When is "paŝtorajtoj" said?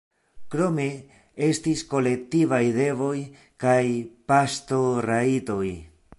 4.33-5.67